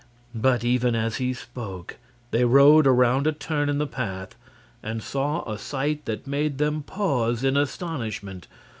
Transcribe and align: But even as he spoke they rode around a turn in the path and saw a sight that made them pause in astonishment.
But 0.33 0.63
even 0.63 0.95
as 0.95 1.17
he 1.17 1.31
spoke 1.31 1.97
they 2.31 2.43
rode 2.43 2.87
around 2.87 3.27
a 3.27 3.31
turn 3.31 3.69
in 3.69 3.77
the 3.77 3.85
path 3.85 4.33
and 4.81 5.03
saw 5.03 5.43
a 5.47 5.59
sight 5.59 6.05
that 6.05 6.25
made 6.25 6.57
them 6.57 6.81
pause 6.81 7.43
in 7.43 7.55
astonishment. 7.55 8.47